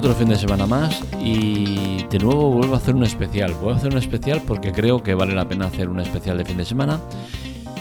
otro 0.00 0.14
fin 0.14 0.30
de 0.30 0.36
semana 0.36 0.66
más 0.66 1.02
y 1.22 2.06
de 2.08 2.18
nuevo 2.20 2.50
vuelvo 2.52 2.72
a 2.72 2.78
hacer 2.78 2.94
un 2.94 3.04
especial. 3.04 3.52
Voy 3.60 3.74
a 3.74 3.76
hacer 3.76 3.92
un 3.92 3.98
especial 3.98 4.40
porque 4.46 4.72
creo 4.72 5.02
que 5.02 5.12
vale 5.12 5.34
la 5.34 5.46
pena 5.46 5.66
hacer 5.66 5.90
un 5.90 6.00
especial 6.00 6.38
de 6.38 6.46
fin 6.46 6.56
de 6.56 6.64
semana, 6.64 6.98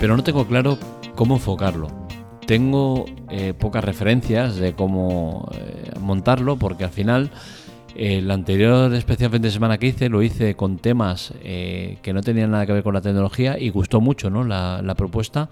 pero 0.02 0.18
no 0.18 0.24
tengo 0.24 0.46
claro 0.46 0.78
cómo 1.16 1.36
enfocarlo. 1.36 1.88
Tengo 2.46 3.06
eh, 3.30 3.54
pocas 3.58 3.86
referencias 3.86 4.58
de 4.58 4.74
cómo 4.74 5.50
eh, 5.54 5.94
montarlo 6.02 6.58
porque 6.58 6.84
al 6.84 6.90
final 6.90 7.32
el 8.00 8.32
anterior 8.32 8.94
especial 8.94 9.30
fin 9.30 9.42
de 9.42 9.52
semana 9.52 9.78
que 9.78 9.88
hice 9.88 10.08
lo 10.08 10.24
hice 10.24 10.56
con 10.56 10.78
temas 10.78 11.34
eh, 11.44 11.98
que 12.02 12.14
no 12.14 12.22
tenían 12.22 12.52
nada 12.52 12.66
que 12.66 12.72
ver 12.72 12.82
con 12.82 12.94
la 12.94 13.02
tecnología 13.02 13.60
y 13.60 13.70
gustó 13.72 14.00
mucho 14.00 14.30
¿no? 14.30 14.46
la, 14.46 14.96
propuesta. 14.96 15.50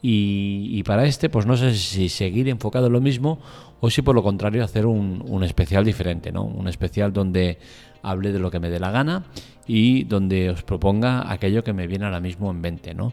Y, 0.00 0.80
para 0.84 1.06
este, 1.06 1.28
pues 1.28 1.44
no 1.44 1.56
sé 1.56 1.74
si 1.74 2.08
seguir 2.08 2.48
enfocado 2.48 2.86
en 2.86 2.92
lo 2.92 3.00
mismo 3.00 3.40
o 3.80 3.90
si 3.90 4.02
por 4.02 4.14
lo 4.14 4.22
contrario 4.22 4.62
hacer 4.62 4.86
un, 4.86 5.42
especial 5.42 5.84
diferente, 5.84 6.30
¿no? 6.30 6.44
Un 6.44 6.68
especial 6.68 7.12
donde 7.12 7.58
hable 8.02 8.30
de 8.30 8.38
lo 8.38 8.52
que 8.52 8.60
me 8.60 8.70
dé 8.70 8.78
la 8.78 8.92
gana 8.92 9.24
y 9.66 10.04
donde 10.04 10.50
os 10.50 10.62
proponga 10.62 11.32
aquello 11.32 11.64
que 11.64 11.72
me 11.72 11.88
viene 11.88 12.04
ahora 12.04 12.20
mismo 12.20 12.52
en 12.52 12.60
mente, 12.60 12.94
¿no? 12.94 13.12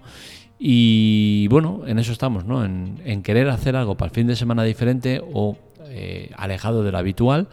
Y 0.60 1.48
bueno, 1.48 1.82
en 1.88 1.98
eso 1.98 2.12
estamos, 2.12 2.46
¿no? 2.46 2.64
En, 2.64 3.24
querer 3.24 3.50
hacer 3.50 3.76
algo 3.76 3.96
para 3.96 4.10
el 4.10 4.14
fin 4.14 4.28
de 4.28 4.36
semana 4.36 4.64
diferente 4.64 5.24
o 5.34 5.58
eh, 5.88 6.30
alejado 6.38 6.84
de 6.84 6.92
lo 6.92 7.00
habitual 7.00 7.48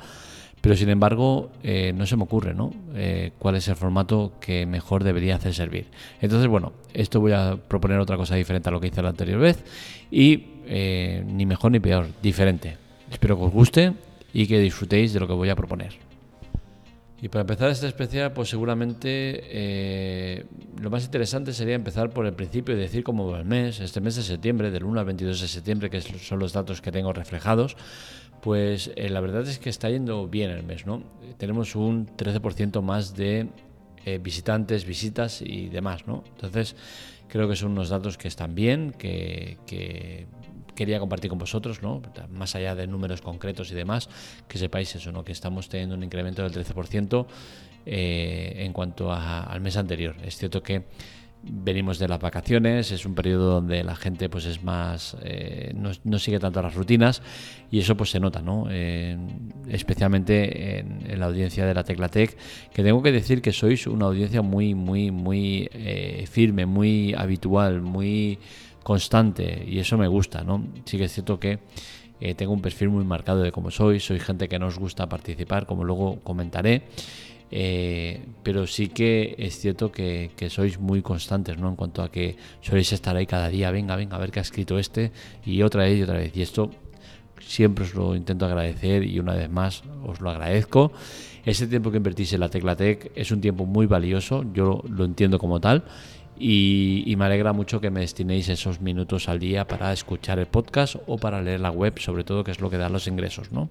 pero 0.63 0.77
sin 0.77 0.89
embargo, 0.89 1.51
eh, 1.65 1.93
no 1.93 2.07
se 2.07 2.17
me 2.17 2.23
ocurre 2.23 2.55
¿no? 2.55 2.73
Eh, 2.95 3.33
cuál 3.39 3.57
es 3.57 3.67
el 3.67 3.75
formato 3.75 4.35
que 4.41 4.65
mejor 4.65 5.03
debería 5.03 5.35
hacer 5.35 5.53
servir. 5.55 5.87
Entonces, 6.21 6.47
bueno, 6.49 6.73
esto 6.95 7.21
voy 7.21 7.33
a 7.33 7.57
proponer 7.57 7.99
otra 7.99 8.17
cosa 8.17 8.37
diferente 8.37 8.69
a 8.69 8.73
lo 8.73 8.81
que 8.81 8.87
hice 8.87 9.03
la 9.03 9.09
anterior 9.09 9.41
vez. 9.41 9.65
Y 10.13 10.45
eh, 10.67 11.25
ni 11.27 11.47
mejor 11.47 11.73
ni 11.73 11.81
peor, 11.81 12.07
diferente. 12.23 12.77
Espero 13.11 13.37
que 13.37 13.45
os 13.45 13.53
guste 13.53 13.93
y 14.33 14.47
que 14.47 14.61
disfrutéis 14.61 15.13
de 15.13 15.19
lo 15.19 15.27
que 15.27 15.33
voy 15.33 15.51
a 15.51 15.57
proponer. 15.57 15.95
Y 17.21 17.29
para 17.29 17.41
empezar 17.41 17.69
este 17.71 17.89
especial, 17.89 18.33
pues 18.33 18.49
seguramente 18.49 20.45
lo 20.81 20.91
más 20.91 21.05
interesante 21.05 21.53
sería 21.53 21.77
empezar 21.77 22.11
por 22.11 22.27
el 22.27 22.33
principio 22.35 22.75
y 22.75 22.79
decir 22.79 23.05
cómo 23.05 23.31
va 23.31 23.39
el 23.39 23.45
mes, 23.45 23.79
este 23.79 24.01
mes 24.01 24.17
de 24.17 24.23
septiembre, 24.23 24.73
del 24.73 24.83
1 24.83 24.99
al 24.99 25.07
22 25.07 25.41
de 25.41 25.49
septiembre, 25.49 25.91
que 25.91 26.01
son 26.01 26.41
los 26.41 26.53
datos 26.53 26.81
que 26.81 26.91
tengo 26.91 27.13
reflejados 27.13 27.77
pues 28.43 28.91
eh, 28.97 29.09
la 29.09 29.21
verdad 29.21 29.47
es 29.47 29.61
que 29.61 29.71
está 29.71 29.89
yendo 29.89 30.27
bien 30.27 30.51
el 30.51 30.65
mes, 30.65 30.85
¿no? 30.85 31.05
Tenemos 31.39 31.77
un 31.77 32.09
13% 32.09 32.83
más 32.83 33.15
de 33.15 33.47
eh, 34.05 34.19
visitantes, 34.19 34.85
visitas 34.85 35.43
y 35.43 35.69
demás, 35.69 36.09
¿no? 36.09 36.25
Entonces, 36.27 36.75
creo 37.29 37.49
que 37.49 37.55
son 37.55 37.71
unos 37.71 37.89
datos 37.89 38.19
que 38.19 38.27
están 38.27 38.57
bien, 38.57 38.93
que, 38.99 40.27
quería 40.75 40.99
compartir 40.99 41.31
con 41.31 41.39
vosotros, 41.39 41.83
¿no? 41.83 42.03
Más 42.33 42.57
allá 42.57 42.75
de 42.75 42.89
números 42.89 43.23
concretos 43.23 43.71
y 43.71 43.77
demás, 43.77 44.09
que 44.49 44.59
sepáis 44.59 44.93
eso, 44.97 45.13
¿no? 45.13 45.23
Que 45.23 45.31
estamos 45.31 45.69
teniendo 45.69 45.95
un 45.95 46.03
incremento 46.03 46.43
del 46.43 46.53
13% 46.53 47.27
eh, 47.87 48.55
en 48.57 48.73
cuanto 48.73 49.13
al 49.13 49.61
mes 49.61 49.77
anterior. 49.77 50.17
Es 50.25 50.37
cierto 50.37 50.65
que 50.65 50.87
venimos 51.43 51.99
de 51.99 52.09
las 52.09 52.21
vacaciones, 52.21 52.93
es 52.93 53.05
un 53.05 53.15
periodo 53.15 53.55
donde 53.55 53.83
la 53.83 53.97
gente 53.97 54.29
pues 54.29 54.45
es 54.47 54.63
más 54.63 55.17
eh, 55.23 55.73
no, 55.75 56.19
sigue 56.19 56.39
tanto 56.39 56.63
las 56.63 56.75
rutinas 56.75 57.23
y 57.71 57.81
eso 57.81 57.97
pues 57.97 58.11
se 58.11 58.21
nota, 58.21 58.43
¿no? 58.43 58.69
especialmente 59.69 60.79
en, 60.79 61.19
la 61.19 61.27
audiencia 61.27 61.67
de 61.67 61.75
la 61.75 61.85
Teclatec, 61.85 62.37
que 62.73 62.83
tengo 62.83 63.03
que 63.03 63.13
decir 63.13 63.43
que 63.43 63.53
sois 63.53 63.87
una 63.87 64.07
audiencia 64.07 64.43
muy 64.43 64.75
muy 64.75 65.11
muy 65.11 65.69
eh, 65.73 66.27
firme, 66.31 66.67
muy 66.67 67.15
habitual, 67.15 67.81
muy 67.81 68.39
constante 68.83 69.65
y 69.67 69.79
eso 69.79 69.97
me 69.97 70.09
gusta, 70.09 70.43
¿no? 70.45 70.65
Sí 70.85 70.99
que 70.99 71.05
es 71.05 71.13
cierto 71.13 71.39
que 71.39 71.61
eh, 72.21 72.35
tengo 72.35 72.53
un 72.53 72.63
perfil 72.63 72.89
muy 72.89 73.05
marcado 73.05 73.43
de 73.43 73.51
cómo 73.51 73.73
sois, 73.73 74.05
soy 74.05 74.21
gente 74.21 74.49
que 74.49 74.59
nos 74.59 74.79
gusta 74.79 75.09
participar, 75.09 75.67
como 75.67 75.83
luego 75.83 76.21
comentaré. 76.23 76.83
Eh, 77.55 78.25
pero 78.43 78.67
sí 78.67 78.89
que 78.89 79.35
es 79.37 79.59
cierto 79.59 79.93
que, 79.93 80.31
sois 80.49 80.81
muy 80.81 81.03
constantes, 81.03 81.59
¿no? 81.59 81.69
En 81.69 81.77
cuanto 81.77 82.03
a 82.03 82.11
que 82.11 82.37
soléis 82.63 82.93
estar 82.95 83.15
ahí 83.15 83.27
cada 83.27 83.51
día, 83.51 83.71
venga, 83.71 83.95
venga, 83.95 84.17
a 84.17 84.21
ver 84.21 84.31
qué 84.31 84.41
ha 84.41 84.43
escrito 84.43 84.79
este, 84.79 85.13
y 85.45 85.61
otra 85.61 85.85
vez 85.85 85.99
y 85.99 86.03
otra 86.03 86.17
vez. 86.17 86.35
Y 86.35 86.41
esto 86.41 86.71
siempre 87.47 87.85
os 87.85 87.95
lo 87.95 88.17
intento 88.17 88.47
agradecer 88.47 89.05
y 89.05 89.21
una 89.21 89.35
vez 89.35 89.51
más 89.51 89.83
os 90.03 90.23
lo 90.23 90.31
agradezco. 90.31 90.93
Ese 91.45 91.67
tiempo 91.67 91.91
que 91.91 91.99
invertís 91.99 92.33
en 92.33 92.41
la 92.41 92.49
Teclatec 92.49 93.13
es 93.15 93.31
un 93.31 93.43
tiempo 93.43 93.67
muy 93.67 93.85
valioso, 93.85 94.47
yo 94.55 94.83
lo, 94.89 95.05
entiendo 95.05 95.39
como 95.39 95.61
tal. 95.61 95.85
Y, 96.39 97.05
y, 97.07 97.15
me 97.17 97.27
alegra 97.27 97.53
mucho 97.53 97.81
que 97.81 97.91
me 97.91 98.01
destinéis 98.01 98.49
esos 98.49 98.81
minutos 98.81 99.29
al 99.29 99.39
día 99.39 99.67
para 99.67 99.93
escuchar 99.93 100.39
el 100.39 100.47
podcast 100.47 100.97
o 101.07 101.19
para 101.19 101.43
leer 101.43 101.61
la 101.61 101.71
web, 101.71 101.99
sobre 101.99 102.25
todo 102.25 102.43
que 102.43 102.51
es 102.51 102.61
lo 102.61 102.71
que 102.71 102.79
da 102.79 102.89
los 102.89 103.07
ingresos, 103.07 103.53
¿no? 103.53 103.69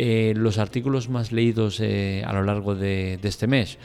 Eh, 0.00 0.32
los 0.36 0.58
artículos 0.58 1.08
más 1.08 1.32
leídos 1.32 1.80
eh, 1.80 2.22
a 2.24 2.32
lo 2.32 2.44
largo 2.44 2.76
de, 2.76 3.18
este 3.20 3.48
mes, 3.48 3.78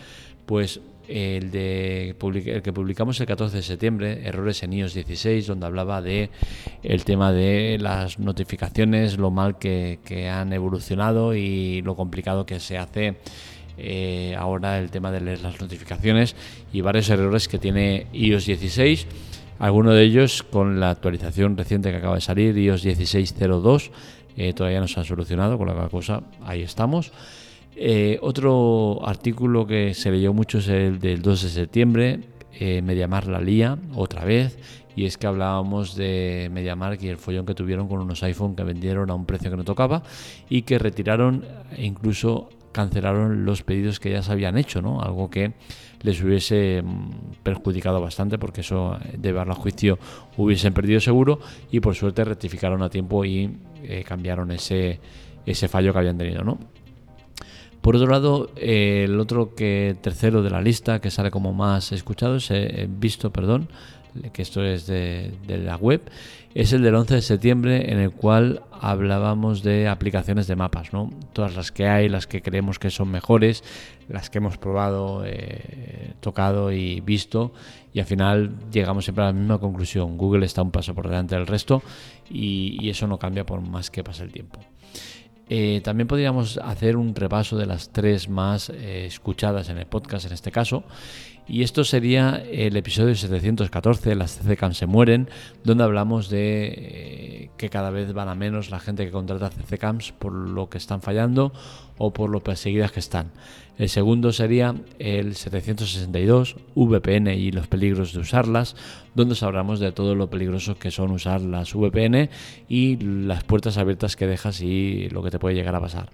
pues 0.45 0.79
el, 1.07 1.49
de, 1.49 2.09
el 2.11 2.61
que 2.61 2.71
publicamos 2.71 3.19
el 3.19 3.25
14 3.25 3.57
de 3.57 3.63
septiembre, 3.63 4.21
Errores 4.23 4.61
en 4.61 4.73
iOS 4.73 4.93
16, 4.93 5.47
donde 5.47 5.65
hablaba 5.65 6.03
de 6.03 6.29
el 6.83 7.03
tema 7.03 7.31
de 7.31 7.79
las 7.81 8.19
notificaciones, 8.19 9.17
lo 9.17 9.31
mal 9.31 9.57
que, 9.57 9.97
han 10.31 10.53
evolucionado 10.53 11.33
y 11.33 11.81
lo 11.81 11.95
complicado 11.95 12.45
que 12.45 12.59
se 12.59 12.77
hace 12.77 13.15
eh, 13.79 14.35
ahora 14.37 14.77
el 14.77 14.91
tema 14.91 15.11
de 15.11 15.19
leer 15.19 15.41
las 15.41 15.59
notificaciones 15.59 16.35
y 16.71 16.81
varios 16.81 17.09
errores 17.09 17.47
que 17.47 17.57
tiene 17.57 18.05
iOS 18.13 18.45
16. 18.45 19.07
Algunos 19.57 19.95
de 19.95 20.03
ellos 20.03 20.43
con 20.43 20.79
la 20.79 20.91
actualización 20.91 21.57
reciente 21.57 21.89
que 21.89 21.97
acaba 21.97 22.15
de 22.15 22.21
salir, 22.21 22.55
iOS 22.55 22.85
16.02, 22.85 23.89
eh, 24.37 24.53
todavía 24.53 24.79
no 24.79 24.87
se 24.87 24.99
ha 24.99 25.03
solucionado, 25.03 25.57
con 25.57 25.67
la 25.67 25.89
cosa 25.89 26.21
ahí 26.43 26.61
estamos. 26.61 27.11
Eh, 27.75 28.19
otro 28.21 28.99
artículo 29.05 29.65
que 29.65 29.93
se 29.93 30.11
leyó 30.11 30.33
mucho 30.33 30.59
es 30.59 30.67
el 30.67 30.99
del 30.99 31.21
2 31.21 31.43
de 31.43 31.49
septiembre, 31.49 32.19
eh, 32.59 32.81
Mediamar 32.81 33.27
la 33.27 33.41
lía, 33.41 33.77
otra 33.95 34.23
vez, 34.25 34.57
y 34.95 35.05
es 35.05 35.17
que 35.17 35.25
hablábamos 35.25 35.95
de 35.95 36.49
Mediamar 36.53 36.97
y 37.01 37.07
el 37.07 37.17
follón 37.17 37.45
que 37.45 37.55
tuvieron 37.55 37.87
con 37.87 37.99
unos 37.99 38.21
iPhone 38.23 38.55
que 38.55 38.63
vendieron 38.63 39.09
a 39.09 39.15
un 39.15 39.25
precio 39.25 39.49
que 39.49 39.57
no 39.57 39.63
tocaba 39.63 40.03
y 40.49 40.61
que 40.61 40.77
retiraron 40.77 41.45
incluso 41.77 42.49
cancelaron 42.73 43.45
los 43.45 43.63
pedidos 43.63 44.01
que 44.01 44.11
ya 44.11 44.21
se 44.21 44.31
habían 44.33 44.57
hecho, 44.57 44.81
¿no? 44.81 45.01
Algo 45.01 45.29
que 45.29 45.53
les 46.01 46.21
hubiese 46.21 46.81
mm, 46.83 47.35
perjudicado 47.43 48.01
bastante 48.01 48.37
porque 48.37 48.61
eso 48.61 48.97
de 49.17 49.31
verlo 49.31 49.53
a 49.53 49.55
juicio 49.55 49.97
hubiesen 50.35 50.73
perdido 50.73 50.99
seguro 50.99 51.39
y 51.71 51.79
por 51.79 51.95
suerte 51.95 52.25
rectificaron 52.25 52.83
a 52.83 52.89
tiempo 52.89 53.23
y 53.23 53.49
eh, 53.83 54.03
cambiaron 54.05 54.51
ese, 54.51 54.99
ese 55.45 55.67
fallo 55.69 55.93
que 55.93 55.99
habían 55.99 56.17
tenido, 56.17 56.43
¿no? 56.43 56.59
Por 57.83 57.97
otro 57.97 58.07
lado, 58.07 58.49
eh, 58.55 59.03
el 59.05 59.19
otro 59.19 59.55
que 59.55 59.97
tercero 59.99 60.41
de 60.41 60.49
la 60.49 60.61
lista 60.61 61.01
que 61.01 61.11
sale 61.11 61.31
como 61.31 61.51
más 61.51 61.91
escuchado, 61.91 62.37
es, 62.37 62.49
eh, 62.49 62.87
visto, 62.89 63.33
perdón, 63.33 63.67
que 64.31 64.41
esto 64.41 64.63
es 64.63 64.87
de, 64.87 65.33
la 65.47 65.75
web, 65.75 66.01
es 66.53 66.73
el 66.73 66.83
del 66.83 66.95
11 66.95 67.15
de 67.15 67.21
septiembre 67.21 67.91
en 67.91 67.99
el 67.99 68.11
cual 68.11 68.61
hablábamos 68.71 69.63
de 69.63 69.87
aplicaciones 69.87 70.47
de 70.47 70.55
mapas, 70.55 70.93
¿no? 70.93 71.09
Todas 71.33 71.55
las 71.55 71.71
que 71.71 71.87
hay, 71.87 72.09
las 72.09 72.27
que 72.27 72.41
creemos 72.41 72.79
que 72.79 72.89
son 72.89 73.09
mejores, 73.09 73.63
las 74.07 74.29
que 74.29 74.37
hemos 74.37 74.57
probado, 74.57 75.23
eh, 75.25 76.13
tocado 76.19 76.71
y 76.71 77.01
visto 77.01 77.53
y 77.93 77.99
al 77.99 78.05
final 78.05 78.51
llegamos 78.71 79.05
siempre 79.05 79.23
a 79.23 79.27
la 79.27 79.33
misma 79.33 79.59
conclusión. 79.59 80.17
Google 80.17 80.45
está 80.45 80.61
un 80.61 80.71
paso 80.71 80.93
por 80.95 81.07
delante 81.07 81.35
del 81.35 81.47
resto 81.47 81.81
y, 82.29 82.89
eso 82.89 83.07
no 83.07 83.17
cambia 83.17 83.45
por 83.45 83.61
más 83.61 83.89
que 83.89 84.03
pase 84.03 84.23
el 84.23 84.31
tiempo. 84.31 84.59
Eh, 85.49 85.81
también 85.83 86.07
podríamos 86.07 86.57
hacer 86.57 86.95
un 86.95 87.13
repaso 87.13 87.57
de 87.57 87.65
las 87.65 87.89
tres 87.89 88.29
más 88.29 88.69
eh, 88.69 89.05
escuchadas 89.05 89.69
en 89.69 89.77
el 89.77 89.85
podcast 89.85 90.25
en 90.25 90.33
este 90.33 90.51
caso 90.51 90.83
y 91.47 91.63
esto 91.63 91.83
sería 91.83 92.41
el 92.51 92.77
episodio 92.77 93.15
714, 93.15 94.15
las 94.15 94.39
CCCAM 94.39 94.73
se 94.73 94.85
mueren, 94.85 95.29
donde 95.63 95.83
hablamos 95.83 96.29
de 96.29 96.73
eh, 96.75 97.49
que 97.57 97.69
cada 97.69 97.89
vez 97.89 98.13
van 98.13 98.29
a 98.29 98.35
menos 98.35 98.69
la 98.69 98.79
gente 98.79 99.05
que 99.05 99.11
contrata 99.11 99.49
CCCAMs 99.49 100.13
por 100.13 100.31
lo 100.33 100.69
que 100.69 100.77
están 100.77 101.01
fallando 101.01 101.51
o 101.97 102.13
por 102.13 102.29
lo 102.29 102.41
perseguidas 102.43 102.91
que 102.91 103.01
están. 103.01 103.31
El 103.77 103.89
segundo 103.89 104.31
sería 104.31 104.75
el 104.99 105.35
762, 105.35 106.55
VPN 106.75 107.27
y 107.33 107.51
los 107.51 107.67
peligros 107.67 108.13
de 108.13 108.19
usarlas, 108.19 108.75
donde 109.15 109.35
hablamos 109.41 109.79
de 109.79 109.91
todo 109.91 110.15
lo 110.15 110.29
peligroso 110.29 110.75
que 110.75 110.91
son 110.91 111.11
usar 111.11 111.41
las 111.41 111.73
VPN 111.73 112.29
y 112.69 112.97
las 112.97 113.43
puertas 113.43 113.77
abiertas 113.77 114.15
que 114.15 114.27
dejas 114.27 114.61
y 114.61 115.09
lo 115.09 115.23
que 115.23 115.31
te 115.31 115.39
puede 115.39 115.55
llegar 115.55 115.75
a 115.75 115.81
pasar. 115.81 116.09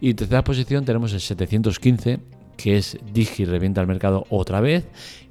Y 0.00 0.10
en 0.10 0.16
tercera 0.16 0.44
posición 0.44 0.84
tenemos 0.84 1.12
el 1.12 1.20
715, 1.20 2.20
que 2.54 2.76
es 2.76 2.98
Digi 3.12 3.44
revienta 3.44 3.80
el 3.80 3.86
mercado 3.86 4.26
otra 4.30 4.60
vez 4.60 4.86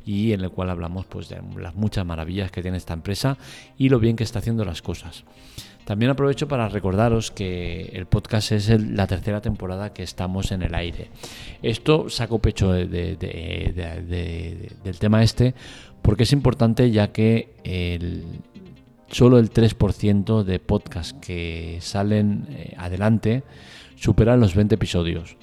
y 0.06 0.34
en 0.34 0.42
el 0.42 0.50
cual 0.52 0.70
hablamos 0.70 1.06
pues 1.06 1.30
de 1.30 1.42
las 1.58 1.76
muchas 1.76 2.06
maravillas 2.06 2.52
que 2.52 2.62
tiene 2.62 2.78
esta 2.78 2.94
empresa 2.94 3.38
y 3.78 3.90
lo 3.90 4.00
bien 4.00 4.16
que 4.16 4.24
está 4.24 4.40
haciendo 4.40 4.66
las 4.66 4.82
cosas. 4.82 5.24
También 5.86 6.12
aprovecho 6.12 6.48
para 6.48 6.70
recordaros 6.70 7.32
que 7.32 7.92
el 7.94 8.06
podcast 8.06 8.54
es 8.54 8.70
la 8.70 9.06
tercera 9.06 9.42
temporada 9.42 9.92
que 9.92 10.04
estamos 10.04 10.52
en 10.54 10.62
el 10.62 10.76
aire. 10.76 11.10
Esto 11.62 12.10
saco 12.10 12.40
pecho 12.40 12.72
del 12.72 13.18
tema 15.00 15.24
este 15.24 15.54
porque 16.02 16.24
es 16.24 16.32
importante 16.32 16.90
ya 16.92 17.12
que 17.12 17.50
solo 19.10 19.40
el 19.40 19.52
3% 19.52 20.44
de 20.44 20.60
podcasts 20.60 21.14
que 21.22 21.78
salen 21.82 22.48
eh, 22.50 22.74
adelante 22.78 23.44
superan 23.96 24.40
los 24.40 24.56
20 24.56 24.76
episodios. 24.76 25.38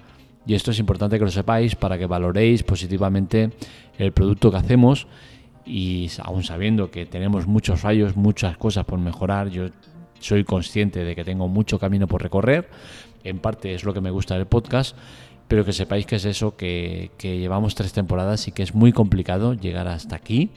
Y 0.46 0.54
esto 0.54 0.70
es 0.70 0.78
importante 0.78 1.18
que 1.18 1.24
lo 1.24 1.30
sepáis 1.30 1.74
para 1.76 1.98
que 1.98 2.06
valoréis 2.06 2.62
positivamente 2.62 3.50
el 3.98 4.12
producto 4.12 4.50
que 4.50 4.56
hacemos. 4.56 5.06
Y 5.66 6.10
aún 6.22 6.42
sabiendo 6.42 6.90
que 6.90 7.06
tenemos 7.06 7.46
muchos 7.46 7.80
fallos, 7.80 8.16
muchas 8.16 8.56
cosas 8.56 8.84
por 8.84 8.98
mejorar, 8.98 9.48
yo 9.48 9.68
soy 10.18 10.44
consciente 10.44 11.04
de 11.04 11.14
que 11.14 11.24
tengo 11.24 11.48
mucho 11.48 11.78
camino 11.78 12.06
por 12.06 12.22
recorrer, 12.22 12.68
en 13.24 13.38
parte 13.38 13.74
es 13.74 13.84
lo 13.84 13.92
que 13.92 14.00
me 14.00 14.10
gusta 14.10 14.36
del 14.36 14.46
podcast, 14.46 14.96
pero 15.48 15.64
que 15.64 15.72
sepáis 15.72 16.06
que 16.06 16.16
es 16.16 16.24
eso, 16.24 16.56
que, 16.56 17.10
llevamos 17.20 17.74
tres 17.74 17.92
temporadas 17.92 18.46
y 18.48 18.52
que 18.52 18.62
es 18.62 18.74
muy 18.74 18.92
complicado 18.92 19.54
llegar 19.54 19.88
hasta 19.88 20.16
aquí. 20.16 20.50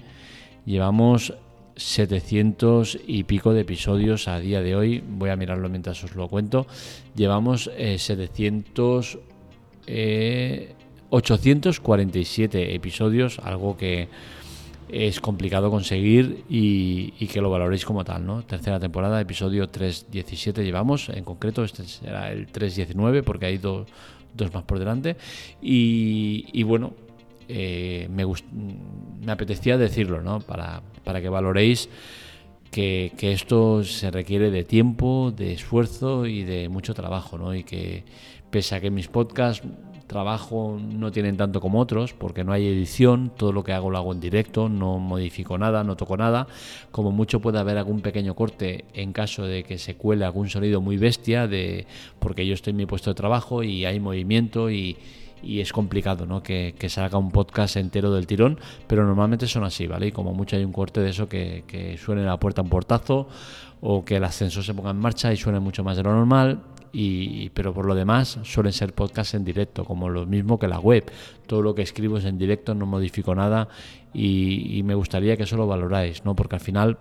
Llevamos 0.65 1.33
700 1.75 2.99
y 3.07 3.23
pico 3.23 3.53
de 3.53 3.61
episodios 3.61 4.27
a 4.27 4.39
día 4.39 4.61
de 4.61 4.75
hoy, 4.75 5.03
voy 5.05 5.31
a 5.31 5.35
mirarlo 5.35 5.67
mientras 5.69 6.03
os 6.03 6.15
lo 6.15 6.27
cuento, 6.27 6.67
llevamos 7.15 7.71
700... 7.75 9.19
Eh, 9.87 10.73
847 11.09 12.59
eh, 12.59 12.75
episodios, 12.75 13.39
algo 13.39 13.77
que 13.77 14.09
es 14.89 15.19
complicado 15.19 15.69
conseguir 15.69 16.43
y, 16.49 17.11
que 17.27 17.41
lo 17.41 17.49
valoréis 17.49 17.85
como 17.85 18.03
tal, 18.03 18.25
¿no? 18.25 18.43
Tercera 18.43 18.79
temporada, 18.79 19.19
episodio 19.21 19.71
3.17 19.71 20.63
llevamos, 20.63 21.09
en 21.09 21.23
concreto 21.23 21.63
este 21.63 21.83
será 21.83 22.31
el 22.31 22.47
3.19 22.51 23.23
porque 23.23 23.47
hay 23.47 23.57
dos 23.57 23.87
más 24.53 24.63
por 24.63 24.79
delante 24.79 25.15
y, 25.61 26.63
bueno, 26.63 26.93
eh, 27.47 28.07
me, 28.09 29.31
apetecía 29.31 29.77
decirlo, 29.77 30.21
¿no? 30.21 30.39
Para, 30.41 30.81
para 31.03 31.21
que 31.21 31.29
valoréis 31.29 31.89
que, 32.71 33.13
que, 33.17 33.33
esto 33.33 33.83
se 33.83 34.09
requiere 34.11 34.49
de 34.51 34.63
tiempo, 34.63 35.31
de 35.35 35.53
esfuerzo 35.53 36.25
y 36.25 36.43
de 36.43 36.69
mucho 36.69 36.93
trabajo, 36.93 37.37
¿no? 37.37 37.53
Y 37.53 37.63
que 37.63 38.03
pese 38.53 38.75
a 38.75 38.79
que 38.79 38.91
mis 38.91 39.07
podcasts 39.07 39.65
trabajo 40.05 40.77
no 40.79 41.11
tienen 41.11 41.37
tanto 41.37 41.59
como 41.59 41.79
otros 41.79 42.13
porque 42.13 42.43
no 42.43 42.53
hay 42.53 42.67
edición, 42.67 43.31
todo 43.35 43.51
lo 43.51 43.63
que 43.63 43.73
hago 43.73 43.89
lo 43.89 43.97
hago 43.97 44.13
en 44.13 44.19
directo, 44.19 44.69
no 44.69 44.99
modifico 44.99 45.57
nada, 45.57 45.83
no 45.83 45.95
toco 45.95 46.17
nada, 46.17 46.45
como 46.91 47.11
mucho 47.11 47.39
puede 47.39 47.57
haber 47.57 47.79
algún 47.79 48.01
pequeño 48.01 48.35
corte 48.35 48.85
en 48.93 49.11
caso 49.11 49.47
de 49.47 49.63
que 49.63 49.79
se 49.79 49.95
cuele 49.95 50.23
algún 50.23 50.49
sonido 50.49 50.81
muy 50.81 50.97
bestia 50.97 51.47
de 51.47 51.87
porque 52.19 52.45
yo 52.45 52.53
estoy 52.53 52.71
en 52.71 52.77
mi 52.77 52.85
puesto 52.85 53.09
de 53.09 53.15
trabajo 53.15 53.63
y 53.63 53.85
hay 53.85 53.99
movimiento 53.99 54.69
y, 54.69 54.97
es 55.43 55.73
complicado 55.73 56.25
¿no? 56.25 56.41
que, 56.41 56.75
salga 56.87 57.17
un 57.17 57.31
podcast 57.31 57.75
entero 57.77 58.11
del 58.13 58.27
tirón, 58.27 58.59
pero 58.87 59.05
normalmente 59.05 59.47
son 59.47 59.63
así, 59.63 59.87
¿vale? 59.87 60.07
Y 60.07 60.11
como 60.11 60.33
mucho 60.33 60.55
hay 60.55 60.63
un 60.63 60.73
corte 60.73 61.01
de 61.01 61.09
eso 61.09 61.27
que, 61.27 61.63
que 61.67 61.97
suene 61.97 62.23
la 62.23 62.37
puerta 62.37 62.61
un 62.61 62.69
portazo 62.69 63.27
o 63.81 64.05
que 64.05 64.15
el 64.17 64.23
ascensor 64.23 64.63
se 64.63 64.73
ponga 64.73 64.91
en 64.91 64.97
marcha 64.97 65.33
y 65.33 65.37
suene 65.37 65.59
mucho 65.59 65.83
más 65.83 65.97
de 65.97 66.03
lo 66.03 66.13
normal 66.13 66.61
y, 66.95 67.49
pero 67.49 67.73
por 67.73 67.87
lo 67.87 67.95
demás 67.95 68.39
suelen 68.43 68.71
ser 68.71 68.93
podcasts 68.93 69.33
en 69.33 69.43
directo, 69.43 69.83
como 69.83 70.09
lo 70.09 70.27
mismo 70.27 70.59
que 70.59 70.67
la 70.67 70.79
web. 70.79 71.11
Todo 71.47 71.63
lo 71.63 71.73
que 71.73 71.81
escribo 71.81 72.19
es 72.19 72.25
en 72.25 72.37
directo, 72.37 72.75
no 72.75 72.85
modifico 72.85 73.33
nada 73.33 73.67
y, 74.13 74.81
me 74.85 74.93
gustaría 74.93 75.35
que 75.35 75.43
eso 75.43 75.57
lo 75.57 75.65
valoráis, 75.65 76.23
¿no? 76.23 76.35
porque 76.35 76.55
al 76.55 76.61
final 76.61 76.99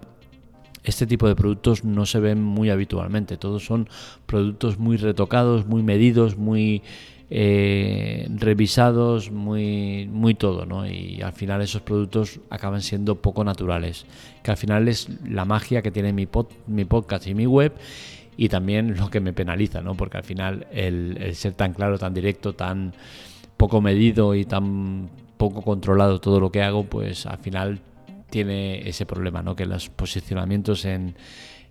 este 0.83 1.07
tipo 1.07 1.29
de 1.29 1.37
productos 1.37 1.85
no 1.85 2.07
se 2.07 2.21
ven 2.21 2.43
muy 2.43 2.71
habitualmente. 2.71 3.37
Todos 3.37 3.67
son 3.67 3.89
productos 4.25 4.79
muy 4.79 4.97
retocados, 4.97 5.67
muy 5.67 5.83
medidos, 5.83 6.39
muy 6.39 6.83
eh, 7.35 8.29
revisados, 8.29 9.31
muy, 9.31 10.07
muy 10.13 10.35
todo, 10.35 10.67
¿no? 10.67 10.87
Y 10.87 11.23
al 11.23 11.33
final 11.33 11.63
esos 11.63 11.81
productos 11.81 12.41
acaban 12.51 12.83
siendo 12.83 13.23
poco 13.23 13.43
naturales. 13.43 14.05
Que 14.43 14.51
al 14.51 14.59
final 14.59 14.87
es 14.87 15.09
la 15.27 15.47
magia 15.47 15.81
que 15.81 15.91
tiene 15.91 16.13
mi, 16.13 16.29
mi 16.67 16.85
podcast 16.85 17.27
y 17.27 17.35
mi 17.35 17.47
web 17.47 17.73
y 18.37 18.51
también 18.51 18.99
lo 18.99 19.09
que 19.09 19.21
me 19.21 19.33
penaliza, 19.33 19.81
¿no? 19.81 19.95
Porque 19.95 20.19
al 20.19 20.25
final 20.25 20.67
el, 20.73 21.35
ser 21.35 21.55
tan 21.55 21.73
claro, 21.73 21.99
tan 21.99 22.13
directo, 22.13 22.53
tan 22.53 22.93
poco 23.57 23.81
medido 23.81 24.35
y 24.35 24.45
tan 24.45 25.09
poco 25.39 25.63
controlado 25.63 26.21
todo 26.21 26.39
lo 26.39 26.53
que 26.53 26.63
hago, 26.63 26.85
pues 26.85 27.25
al 27.25 27.39
final 27.39 27.81
tiene 28.29 28.87
ese 28.87 29.07
problema, 29.07 29.43
¿no? 29.43 29.57
Que 29.57 29.65
los 29.65 29.89
posicionamientos 29.89 30.85
en, 30.85 31.15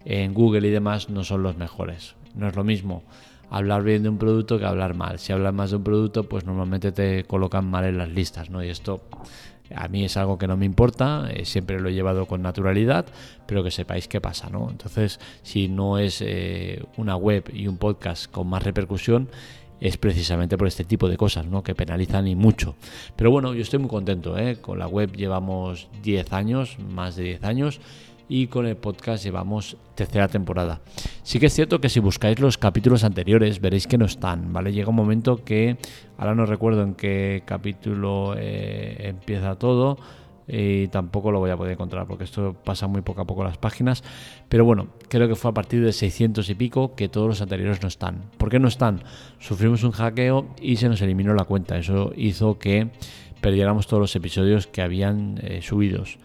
en 0.06 0.34
Google 0.34 0.68
y 0.68 0.72
demás 0.72 1.12
no 1.12 1.24
son 1.24 1.44
los 1.44 1.56
mejores. 1.56 2.16
No 2.34 2.48
es 2.48 2.56
lo 2.56 2.64
mismo 2.64 3.04
hablar 3.52 3.84
bien 3.84 4.02
de 4.02 4.10
un 4.10 4.18
producto 4.18 4.58
que 4.58 4.66
hablar 4.66 4.96
mal. 4.96 5.20
Si 5.20 5.34
hablas 5.34 5.54
más 5.54 5.70
de 5.70 5.76
un 5.76 5.84
producto, 5.84 6.24
pues 6.24 6.46
normalmente 6.46 6.92
te 6.92 7.26
colocan 7.26 7.66
mal 7.66 7.86
en 7.86 7.98
las 7.98 8.10
listas, 8.10 8.50
¿no? 8.50 8.64
Y 8.64 8.70
esto 8.70 9.02
a 9.76 9.88
mí 9.88 10.06
es 10.06 10.18
algo 10.18 10.38
que 10.38 10.48
no 10.48 10.58
me 10.58 10.66
importa, 10.66 11.30
eh, 11.32 11.46
siempre 11.46 11.80
lo 11.80 11.90
he 11.90 11.94
llevado 11.94 12.26
con 12.26 12.42
naturalidad, 12.42 13.06
pero 13.46 13.64
que 13.64 13.72
sepáis 13.72 14.08
qué 14.08 14.22
pasa, 14.22 14.50
¿no? 14.50 14.70
Entonces, 14.70 15.20
si 15.44 15.68
no 15.68 15.98
es 15.98 16.22
eh, 16.22 16.84
una 16.98 17.16
web 17.16 17.50
y 17.54 17.68
un 17.68 17.78
podcast 17.78 18.32
con 18.32 18.48
más 18.48 18.64
repercusión, 18.64 19.30
es 19.82 19.98
precisamente 19.98 20.58
por 20.58 20.68
este 20.68 20.86
tipo 20.86 21.10
de 21.10 21.18
cosas, 21.18 21.46
¿no? 21.46 21.64
Que 21.64 21.76
penalizan 21.76 22.28
y 22.28 22.36
mucho. 22.36 22.76
Pero 23.16 23.32
bueno, 23.32 23.54
yo 23.54 23.62
estoy 23.62 23.80
muy 23.80 23.90
contento, 23.90 24.38
¿eh? 24.38 24.58
Con 24.62 24.80
la 24.80 24.88
web 24.88 25.12
llevamos 25.14 25.90
10 26.04 26.32
años, 26.34 26.78
más 26.80 27.16
de 27.16 27.24
10 27.24 27.44
años, 27.44 27.82
y 28.30 28.48
con 28.48 28.66
el 28.66 28.78
podcast 28.78 29.24
llevamos 29.24 29.76
tercera 29.96 30.30
temporada. 30.30 30.80
Sí 31.24 31.40
que 31.40 31.46
es 31.46 31.54
cierto 31.54 31.80
que 31.80 31.90
si 31.90 32.00
buscáis 32.00 32.40
los 32.40 32.58
capítulos 32.58 33.04
anteriores 33.04 33.62
veréis 33.62 33.86
que 33.86 33.98
no 33.98 34.06
están, 34.06 34.52
¿vale? 34.54 34.74
Llega 34.74 34.90
un 34.90 34.96
momento 34.96 35.44
que, 35.44 35.78
ahora 36.18 36.34
no 36.34 36.46
recuerdo 36.48 36.82
en 36.82 36.96
qué 36.96 37.44
capítulo 37.46 38.34
eh, 38.38 39.10
empieza 39.10 39.56
todo 39.56 39.98
y 40.48 40.88
tampoco 40.88 41.32
lo 41.32 41.40
voy 41.40 41.52
a 41.52 41.58
poder 41.58 41.74
encontrar 41.74 42.08
porque 42.08 42.24
esto 42.24 42.56
pasa 42.66 42.88
muy 42.88 43.02
poco 43.02 43.22
a 43.22 43.26
poco 43.26 43.44
las 43.44 43.60
páginas, 43.60 44.04
pero 44.50 44.66
bueno, 44.66 44.88
creo 45.08 45.28
que 45.28 45.36
fue 45.36 45.52
a 45.52 45.54
partir 45.54 45.86
de 45.86 45.94
600 45.94 46.50
y 46.50 46.56
pico 46.56 46.96
que 46.96 47.08
todos 47.08 47.28
los 47.28 47.42
anteriores 47.42 47.82
no 47.84 47.88
están. 47.88 48.24
¿Por 48.38 48.50
qué 48.50 48.60
no 48.60 48.68
están? 48.68 49.04
Sufrimos 49.40 49.84
un 49.84 49.92
hackeo 49.92 50.48
y 50.60 50.78
se 50.78 50.90
nos 50.90 51.02
eliminó 51.02 51.36
la 51.36 51.46
cuenta, 51.46 51.78
eso 51.78 52.12
hizo 52.16 52.58
que 52.58 52.90
perdiéramos 53.42 53.88
todos 53.88 54.02
los 54.02 54.16
episodios 54.16 54.66
que 54.66 54.82
habían 54.82 55.40
eh, 55.44 55.62
subidos. 55.62 56.18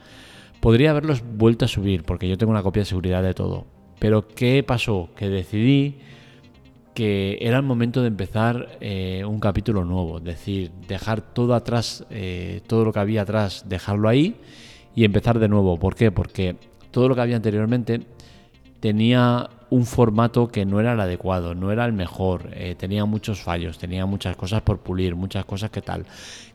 Podría 0.60 0.90
haberlos 0.90 1.22
vuelto 1.22 1.66
a 1.66 1.68
subir 1.68 2.02
porque 2.02 2.28
yo 2.28 2.38
tengo 2.38 2.50
una 2.50 2.62
copia 2.62 2.80
de 2.80 2.86
seguridad 2.86 3.22
de 3.22 3.34
todo. 3.34 3.75
Pero 3.98 4.28
¿qué 4.28 4.62
pasó? 4.62 5.10
Que 5.16 5.28
decidí 5.28 5.96
que 6.94 7.36
era 7.42 7.58
el 7.58 7.62
momento 7.62 8.00
de 8.00 8.08
empezar 8.08 8.78
eh, 8.80 9.22
un 9.26 9.38
capítulo 9.38 9.84
nuevo, 9.84 10.16
es 10.16 10.24
decir, 10.24 10.70
dejar 10.88 11.20
todo 11.20 11.54
atrás, 11.54 12.06
eh, 12.08 12.62
todo 12.66 12.86
lo 12.86 12.92
que 12.92 13.00
había 13.00 13.22
atrás, 13.22 13.66
dejarlo 13.68 14.08
ahí 14.08 14.36
y 14.94 15.04
empezar 15.04 15.38
de 15.38 15.46
nuevo. 15.46 15.78
¿Por 15.78 15.94
qué? 15.94 16.10
Porque 16.10 16.56
todo 16.90 17.08
lo 17.08 17.14
que 17.14 17.20
había 17.20 17.36
anteriormente 17.36 18.00
tenía 18.80 19.50
un 19.68 19.84
formato 19.84 20.48
que 20.48 20.64
no 20.64 20.80
era 20.80 20.94
el 20.94 21.00
adecuado, 21.00 21.54
no 21.54 21.70
era 21.70 21.84
el 21.84 21.92
mejor, 21.92 22.50
eh, 22.54 22.74
tenía 22.78 23.04
muchos 23.04 23.42
fallos, 23.42 23.76
tenía 23.78 24.06
muchas 24.06 24.34
cosas 24.34 24.62
por 24.62 24.78
pulir, 24.78 25.16
muchas 25.16 25.44
cosas 25.44 25.70
que 25.70 25.82
tal. 25.82 26.06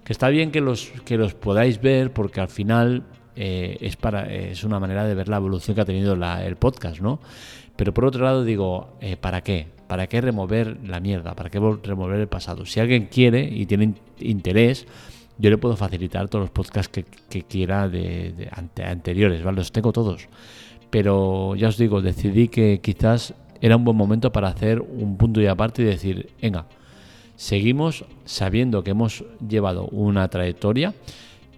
Que 0.03 0.13
está 0.13 0.29
bien 0.29 0.51
que 0.51 0.61
los, 0.61 0.91
que 1.05 1.17
los 1.17 1.35
podáis 1.35 1.79
ver 1.81 2.11
porque 2.13 2.41
al 2.41 2.47
final 2.47 3.03
eh, 3.43 3.79
es, 3.81 3.95
para, 3.95 4.31
es 4.31 4.63
una 4.63 4.79
manera 4.79 5.03
de 5.03 5.15
ver 5.15 5.27
la 5.27 5.37
evolución 5.37 5.73
que 5.73 5.81
ha 5.81 5.85
tenido 5.85 6.13
el 6.13 6.55
podcast, 6.57 7.01
¿no? 7.01 7.19
Pero 7.75 7.91
por 7.91 8.05
otro 8.05 8.23
lado 8.23 8.43
digo, 8.43 8.89
eh, 9.01 9.17
¿para 9.17 9.41
qué? 9.41 9.65
¿Para 9.87 10.05
qué 10.05 10.21
remover 10.21 10.77
la 10.85 10.99
mierda? 10.99 11.33
¿Para 11.33 11.49
qué 11.49 11.59
remover 11.81 12.19
el 12.19 12.27
pasado? 12.27 12.67
Si 12.67 12.79
alguien 12.79 13.07
quiere 13.07 13.41
y 13.41 13.65
tiene 13.65 13.95
interés, 14.19 14.85
yo 15.39 15.49
le 15.49 15.57
puedo 15.57 15.75
facilitar 15.75 16.29
todos 16.29 16.43
los 16.43 16.51
podcasts 16.51 17.03
que, 17.29 17.41
quiera 17.41 17.89
de, 17.89 18.47
anteriores, 18.85 19.43
¿vale? 19.43 19.57
Los 19.57 19.71
tengo 19.71 19.91
todos. 19.91 20.27
Pero 20.91 21.55
ya 21.55 21.69
os 21.69 21.77
digo, 21.77 21.99
decidí 21.99 22.47
que 22.47 22.79
quizás 22.79 23.33
era 23.59 23.75
un 23.75 23.83
buen 23.83 23.97
momento 23.97 24.31
para 24.31 24.49
hacer 24.49 24.81
un 24.81 25.17
punto 25.17 25.41
y 25.41 25.47
aparte 25.47 25.81
y 25.81 25.85
decir, 25.85 26.29
venga, 26.39 26.67
seguimos 27.35 28.05
sabiendo 28.23 28.83
que 28.83 28.91
hemos 28.91 29.23
llevado 29.39 29.85
una 29.87 30.27
trayectoria, 30.27 30.93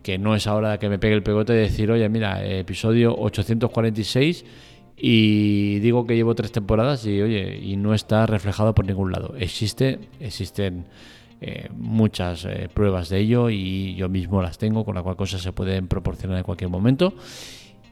que 0.04 0.18
no 0.18 0.36
es 0.36 0.46
ahora 0.46 0.78
que 0.78 0.90
me 0.90 1.00
pegue 1.00 1.16
el 1.16 1.24
pegote 1.24 1.54
de 1.54 1.62
decir, 1.62 1.90
oye, 1.90 2.08
mira, 2.10 2.46
episodio 2.46 3.16
846 3.18 4.46
y 4.98 5.80
digo 5.80 6.06
que 6.06 6.16
llevo 6.16 6.36
tres 6.36 6.52
temporadas 6.52 7.06
y, 7.06 7.22
oye, 7.22 7.58
y 7.58 7.78
no 7.78 7.94
está 7.94 8.26
reflejado 8.26 8.76
por 8.76 8.86
ningún 8.86 9.12
lado. 9.12 9.34
Existe, 9.38 10.00
existen 10.20 10.86
eh, 11.42 11.70
muchas 11.76 12.46
eh, 12.46 12.70
pruebas 12.72 13.10
de 13.10 13.20
ello 13.20 13.50
y 13.50 13.96
yo 13.96 14.10
mismo 14.10 14.42
las 14.42 14.58
tengo, 14.58 14.86
con 14.86 14.96
la 14.96 15.02
cual 15.02 15.16
cosas 15.16 15.42
se 15.42 15.52
pueden 15.52 15.88
proporcionar 15.88 16.38
en 16.38 16.44
cualquier 16.44 16.70
momento. 16.70 17.14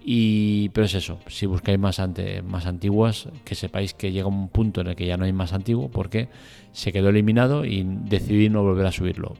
Y, 0.03 0.69
pero 0.69 0.85
es 0.85 0.95
eso, 0.95 1.19
si 1.27 1.45
buscáis 1.45 1.79
más, 1.79 1.99
ante, 1.99 2.41
más 2.41 2.65
antiguas, 2.65 3.29
que 3.45 3.55
sepáis 3.55 3.93
que 3.93 4.11
llega 4.11 4.27
un 4.27 4.49
punto 4.49 4.81
en 4.81 4.87
el 4.87 4.95
que 4.95 5.05
ya 5.05 5.15
no 5.15 5.25
hay 5.25 5.33
más 5.33 5.53
antiguo 5.53 5.89
porque 5.89 6.27
se 6.71 6.91
quedó 6.91 7.09
eliminado 7.09 7.65
y 7.65 7.83
decidí 7.85 8.49
no 8.49 8.63
volver 8.63 8.85
a 8.85 8.91
subirlo. 8.91 9.35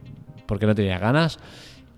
Porque 0.46 0.68
no 0.68 0.75
tenía 0.75 1.00
ganas 1.00 1.40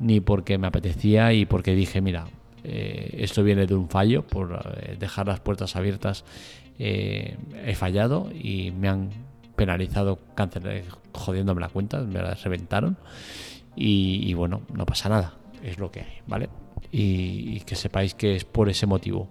ni 0.04 0.20
porque 0.20 0.58
me 0.58 0.68
apetecía 0.68 1.34
y 1.34 1.46
porque 1.46 1.74
dije, 1.74 2.02
mira, 2.02 2.26
eh, 2.64 3.16
esto 3.20 3.44
viene 3.44 3.66
de 3.66 3.76
un 3.76 3.90
fallo, 3.90 4.24
por 4.24 4.62
eh, 4.78 4.98
dejar 5.00 5.28
las 5.28 5.40
puertas 5.40 5.76
abiertas 5.76 6.24
eh, 6.80 7.38
he 7.66 7.76
fallado 7.76 8.30
y 8.34 8.72
me 8.72 8.90
han 8.90 9.10
penalizado 9.56 10.20
cáncer, 10.36 10.84
jodiéndome 11.14 11.62
la 11.62 11.70
cuenta, 11.70 12.00
me 12.02 12.22
la 12.22 12.34
reventaron 12.34 12.98
y, 13.76 14.34
bueno, 14.34 14.62
no 14.74 14.86
pasa 14.86 15.10
nada, 15.10 15.34
es 15.64 15.80
lo 15.80 15.92
que 15.92 16.02
hay, 16.02 16.14
¿vale? 16.28 16.50
Y, 16.92 17.60
que 17.62 17.76
sepáis 17.76 18.14
que 18.14 18.36
es 18.36 18.46
por 18.46 18.70
ese 18.70 18.86
motivo. 18.86 19.30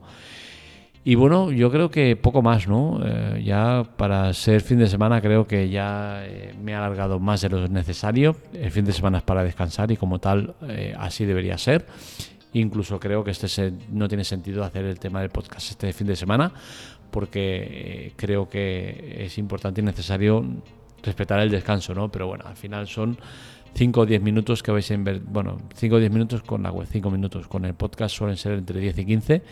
Y 1.05 1.17
bueno, 1.17 1.51
yo 1.51 1.71
creo 1.73 1.91
que 1.91 2.15
poco 2.15 2.43
más, 2.43 2.69
¿no? 2.69 3.01
Eh, 3.05 3.43
ya 3.45 3.83
para 3.97 4.33
ser 4.35 4.61
fin 4.61 4.79
de 4.79 4.87
semana 4.87 5.21
creo 5.21 5.49
que 5.49 5.69
ya 5.69 6.25
eh, 6.25 6.55
me 6.63 6.73
he 6.73 6.75
alargado 6.77 7.19
más 7.19 7.41
de 7.41 7.49
lo 7.49 7.67
necesario. 7.67 8.37
El 8.53 8.71
fin 8.71 8.85
de 8.85 8.93
semana 8.93 9.19
es 9.19 9.25
para 9.25 9.43
descansar 9.43 9.91
y 9.91 9.97
como 9.97 10.21
tal 10.21 10.55
eh, 10.69 10.95
así 10.97 11.25
debería 11.25 11.59
ser. 11.59 11.87
Incluso 12.53 13.01
creo 13.01 13.25
que 13.25 13.33
este 13.33 13.73
no 13.91 14.07
tiene 14.07 14.23
sentido 14.23 14.63
hacer 14.63 14.85
el 14.85 15.01
tema 15.01 15.21
del 15.21 15.31
podcast 15.31 15.71
este 15.71 15.93
fin 15.93 16.07
de 16.07 16.15
semana 16.15 16.53
porque 17.11 18.13
creo 18.17 18.49
que 18.49 19.25
es 19.25 19.37
importante 19.39 19.81
y 19.81 19.85
necesario 19.85 20.45
respetar 21.03 21.41
el 21.41 21.51
descanso, 21.51 21.95
¿no? 21.95 22.13
Pero 22.13 22.29
bueno, 22.29 22.45
al 22.47 22.57
final 22.57 22.87
son 22.87 23.19
5 23.75 24.01
o 24.01 24.07
10 24.07 24.23
minutos 24.23 24.63
que 24.63 24.71
vais 24.71 24.89
a 24.91 24.95
invertir, 24.95 25.27
bueno, 25.29 25.59
5 25.75 25.97
o 25.97 25.99
10 25.99 26.13
minutos 26.13 26.43
con 26.43 26.63
la 26.63 26.71
web, 26.71 26.87
5 26.89 27.11
minutos 27.11 27.49
con 27.49 27.65
el 27.65 27.75
podcast 27.75 28.15
suelen 28.15 28.37
ser 28.37 28.53
entre 28.53 28.79
10 28.79 28.99
y 28.99 29.05
15 29.05 29.43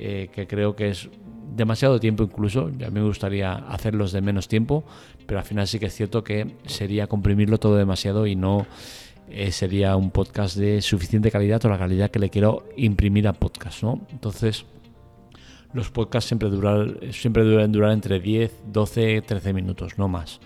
eh, 0.00 0.28
que 0.32 0.46
creo 0.46 0.76
que 0.76 0.90
es 0.90 1.08
demasiado 1.56 1.98
tiempo 1.98 2.22
incluso. 2.22 2.66
A 2.66 2.90
mí 2.90 3.00
me 3.00 3.02
gustaría 3.02 3.52
hacerlos 3.52 4.12
de 4.12 4.20
menos 4.20 4.46
tiempo, 4.46 4.84
pero 5.26 5.40
al 5.40 5.44
final 5.44 5.66
sí 5.66 5.80
que 5.80 5.86
es 5.86 5.94
cierto 5.94 6.22
que 6.22 6.54
sería 6.66 7.08
comprimirlo 7.08 7.58
todo 7.58 7.76
demasiado 7.76 8.26
y 8.26 8.36
no 8.36 8.66
eh, 9.28 9.50
sería 9.50 9.96
un 9.96 10.12
podcast 10.12 10.56
de 10.56 10.80
suficiente 10.82 11.32
calidad 11.32 11.64
o 11.64 11.68
la 11.68 11.78
calidad 11.78 12.10
que 12.12 12.20
le 12.20 12.30
quiero 12.30 12.64
imprimir 12.76 13.26
a 13.26 13.32
podcast, 13.32 13.82
¿no? 13.82 14.06
Entonces, 14.12 14.66
los 15.72 15.90
podcasts 15.90 16.28
siempre, 16.28 16.48
duran, 16.48 16.98
siempre 17.10 17.44
deben 17.44 17.72
durar 17.72 17.90
entre 17.90 18.20
10, 18.20 18.52
12, 18.72 19.22
13 19.22 19.52
minutos, 19.52 19.98
no 19.98 20.06
más. 20.06 20.40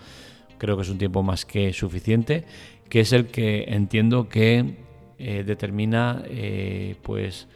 Creo 0.57 0.75
que 0.75 0.81
es 0.81 0.89
un 0.89 0.97
tiempo 0.97 1.21
más 1.21 1.45
que 1.45 1.73
suficiente, 1.73 2.43
que 2.89 3.01
es 3.01 3.13
el 3.13 3.27
que 3.27 3.65
entiendo 3.67 4.29
que 4.29 4.77
eh, 5.19 5.43
determina, 5.45 6.23
pues, 7.03 7.47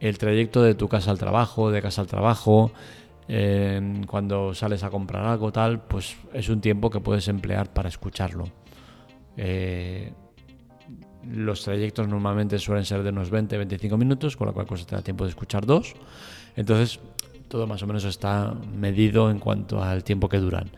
el 0.00 0.18
trayecto 0.18 0.62
de 0.62 0.74
tu 0.74 0.88
casa 0.88 1.10
al 1.10 1.18
trabajo, 1.18 1.70
de 1.70 1.82
casa 1.82 2.02
al 2.02 2.06
trabajo, 2.06 2.72
cuando 4.06 4.54
sales 4.54 4.82
a 4.84 4.90
comprar 4.90 5.26
algo 5.26 5.52
tal, 5.52 5.82
pues 5.82 6.16
es 6.32 6.48
un 6.48 6.60
tiempo 6.60 6.88
que 6.88 7.00
puedes 7.00 7.28
emplear 7.28 7.72
para 7.72 7.88
escucharlo. 7.88 8.48
Eh, 9.36 10.12
los 11.30 11.62
trayectos 11.62 12.08
normalmente 12.08 12.58
suelen 12.58 12.84
ser 12.84 13.02
de 13.02 13.10
unos 13.10 13.30
20-25 13.30 13.98
minutos, 13.98 14.36
con 14.36 14.46
lo 14.46 14.54
cual 14.54 14.66
pues 14.66 14.86
te 14.86 14.96
da 14.96 15.02
tiempo 15.02 15.24
de 15.24 15.30
escuchar 15.30 15.66
dos. 15.66 15.94
Entonces 16.56 17.00
todo 17.48 17.66
más 17.66 17.82
o 17.82 17.86
menos 17.86 18.04
está 18.04 18.54
medido 18.76 19.30
en 19.30 19.38
cuanto 19.38 19.82
al 19.82 20.04
tiempo 20.04 20.28
que 20.28 20.38
duran. 20.38 20.70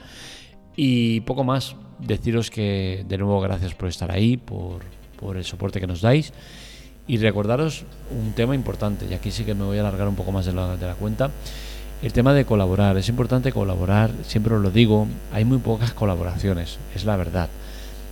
Y 0.74 1.20
poco 1.20 1.44
más, 1.44 1.76
deciros 2.00 2.50
que 2.50 3.04
de 3.06 3.18
nuevo 3.18 3.40
gracias 3.40 3.74
por 3.74 3.88
estar 3.88 4.10
ahí, 4.10 4.36
por, 4.36 4.82
por 5.18 5.36
el 5.36 5.44
soporte 5.44 5.80
que 5.80 5.86
nos 5.86 6.00
dais. 6.00 6.32
Y 7.10 7.16
recordaros 7.16 7.82
un 8.16 8.34
tema 8.34 8.54
importante, 8.54 9.04
y 9.10 9.14
aquí 9.14 9.32
sí 9.32 9.42
que 9.42 9.52
me 9.52 9.64
voy 9.64 9.78
a 9.78 9.80
alargar 9.80 10.06
un 10.06 10.14
poco 10.14 10.30
más 10.30 10.46
de 10.46 10.52
la, 10.52 10.76
de 10.76 10.86
la 10.86 10.94
cuenta, 10.94 11.28
el 12.02 12.12
tema 12.12 12.32
de 12.34 12.44
colaborar. 12.44 12.96
Es 12.98 13.08
importante 13.08 13.50
colaborar, 13.50 14.12
siempre 14.22 14.54
os 14.54 14.62
lo 14.62 14.70
digo, 14.70 15.08
hay 15.32 15.44
muy 15.44 15.58
pocas 15.58 15.92
colaboraciones, 15.92 16.78
es 16.94 17.04
la 17.04 17.16
verdad. 17.16 17.48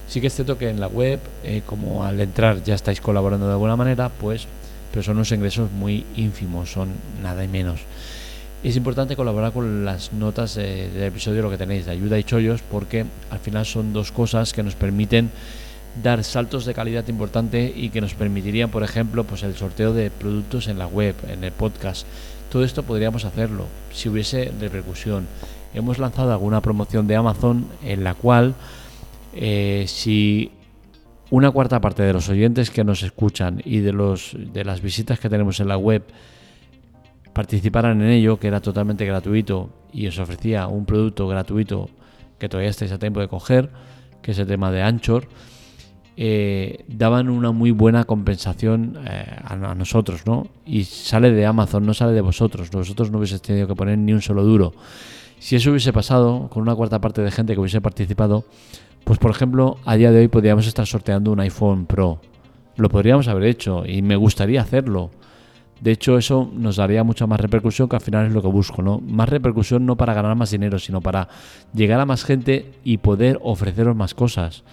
Sí 0.08 0.20
que 0.20 0.26
es 0.26 0.34
cierto 0.34 0.58
que 0.58 0.68
en 0.68 0.80
la 0.80 0.88
web, 0.88 1.20
eh, 1.44 1.62
como 1.64 2.02
al 2.02 2.20
entrar 2.20 2.64
ya 2.64 2.74
estáis 2.74 3.00
colaborando 3.00 3.46
de 3.46 3.52
alguna 3.52 3.76
manera, 3.76 4.08
pues, 4.08 4.48
pero 4.90 5.04
son 5.04 5.14
unos 5.14 5.30
ingresos 5.30 5.70
muy 5.70 6.04
ínfimos, 6.16 6.72
son 6.72 6.88
nada 7.22 7.44
y 7.44 7.48
menos. 7.48 7.78
Es 8.64 8.74
importante 8.74 9.14
colaborar 9.14 9.52
con 9.52 9.84
las 9.84 10.12
notas 10.12 10.56
del 10.56 11.04
episodio, 11.04 11.42
lo 11.42 11.50
que 11.50 11.56
tenéis 11.56 11.86
de 11.86 11.92
ayuda 11.92 12.18
y 12.18 12.24
chollos, 12.24 12.62
porque 12.68 13.06
al 13.30 13.38
final 13.38 13.64
son 13.64 13.92
dos 13.92 14.10
cosas 14.10 14.52
que 14.52 14.64
nos 14.64 14.74
permiten 14.74 15.30
dar 16.02 16.22
saltos 16.24 16.64
de 16.64 16.74
calidad 16.74 17.08
importante 17.08 17.72
y 17.74 17.90
que 17.90 18.00
nos 18.00 18.14
permitirían, 18.14 18.70
por 18.70 18.82
ejemplo, 18.82 19.24
pues 19.24 19.42
el 19.42 19.56
sorteo 19.56 19.92
de 19.92 20.10
productos 20.10 20.68
en 20.68 20.78
la 20.78 20.86
web, 20.86 21.14
en 21.28 21.44
el 21.44 21.52
podcast. 21.52 22.06
Todo 22.50 22.64
esto 22.64 22.82
podríamos 22.82 23.24
hacerlo 23.24 23.66
si 23.92 24.08
hubiese 24.08 24.52
repercusión. 24.60 25.26
Hemos 25.74 25.98
lanzado 25.98 26.32
alguna 26.32 26.62
promoción 26.62 27.06
de 27.06 27.16
Amazon 27.16 27.66
en 27.84 28.04
la 28.04 28.14
cual 28.14 28.54
eh, 29.34 29.84
si 29.86 30.52
una 31.30 31.50
cuarta 31.50 31.80
parte 31.80 32.02
de 32.02 32.12
los 32.12 32.28
oyentes 32.28 32.70
que 32.70 32.84
nos 32.84 33.02
escuchan 33.02 33.60
y 33.64 33.80
de 33.80 33.92
los 33.92 34.34
de 34.34 34.64
las 34.64 34.80
visitas 34.80 35.20
que 35.20 35.28
tenemos 35.28 35.60
en 35.60 35.68
la 35.68 35.76
web 35.76 36.02
participaran 37.34 38.00
en 38.00 38.08
ello, 38.08 38.38
que 38.38 38.48
era 38.48 38.60
totalmente 38.60 39.04
gratuito 39.04 39.70
y 39.92 40.06
os 40.06 40.18
ofrecía 40.18 40.66
un 40.66 40.86
producto 40.86 41.28
gratuito 41.28 41.90
que 42.38 42.48
todavía 42.48 42.70
estáis 42.70 42.92
a 42.92 42.98
tiempo 42.98 43.20
de 43.20 43.28
coger, 43.28 43.70
que 44.22 44.30
es 44.30 44.38
el 44.38 44.46
tema 44.46 44.72
de 44.72 44.82
Anchor, 44.82 45.28
eh, 46.20 46.84
daban 46.88 47.28
una 47.28 47.52
muy 47.52 47.70
buena 47.70 48.02
compensación 48.02 48.98
eh, 49.08 49.24
a, 49.44 49.54
nosotros, 49.76 50.26
¿no? 50.26 50.48
Y 50.66 50.82
sale 50.82 51.30
de 51.30 51.46
Amazon, 51.46 51.86
no 51.86 51.94
sale 51.94 52.10
de 52.10 52.20
vosotros. 52.20 52.72
Vosotros 52.72 53.12
no 53.12 53.18
hubieseis 53.18 53.40
tenido 53.40 53.68
que 53.68 53.76
poner 53.76 53.98
ni 53.98 54.12
un 54.12 54.20
solo 54.20 54.42
duro. 54.42 54.72
Si 55.38 55.54
eso 55.54 55.70
hubiese 55.70 55.92
pasado 55.92 56.48
con 56.48 56.62
una 56.62 56.74
cuarta 56.74 57.00
parte 57.00 57.22
de 57.22 57.30
gente 57.30 57.54
que 57.54 57.60
hubiese 57.60 57.80
participado, 57.80 58.44
pues 59.04 59.20
por 59.20 59.30
ejemplo, 59.30 59.76
a 59.84 59.94
día 59.94 60.10
de 60.10 60.18
hoy 60.18 60.26
podríamos 60.26 60.66
estar 60.66 60.84
sorteando 60.88 61.30
un 61.30 61.38
iPhone 61.38 61.86
Pro. 61.86 62.20
Lo 62.74 62.88
podríamos 62.88 63.28
haber 63.28 63.44
hecho 63.44 63.86
y 63.86 64.02
me 64.02 64.16
gustaría 64.16 64.60
hacerlo. 64.60 65.10
De 65.80 65.92
hecho, 65.92 66.18
eso 66.18 66.50
nos 66.52 66.74
daría 66.74 67.04
mucha 67.04 67.28
más 67.28 67.38
repercusión, 67.38 67.88
que 67.88 67.94
al 67.94 68.02
final 68.02 68.26
es 68.26 68.32
lo 68.32 68.42
que 68.42 68.48
busco, 68.48 68.82
¿no? 68.82 68.98
Más 68.98 69.28
repercusión 69.28 69.86
no 69.86 69.94
para 69.94 70.14
ganar 70.14 70.34
más 70.34 70.50
dinero, 70.50 70.80
sino 70.80 71.00
para 71.00 71.28
llegar 71.72 72.00
a 72.00 72.06
más 72.06 72.24
gente 72.24 72.72
y 72.82 72.96
poder 72.96 73.38
ofreceros 73.40 73.94
más 73.94 74.14
cosas. 74.14 74.64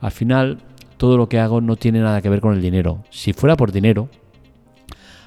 Al 0.00 0.10
final, 0.10 0.58
todo 0.96 1.16
lo 1.16 1.28
que 1.28 1.40
hago 1.40 1.60
no 1.60 1.76
tiene 1.76 2.00
nada 2.00 2.22
que 2.22 2.28
ver 2.28 2.40
con 2.40 2.54
el 2.54 2.62
dinero. 2.62 3.04
Si 3.10 3.32
fuera 3.32 3.56
por 3.56 3.72
dinero, 3.72 4.08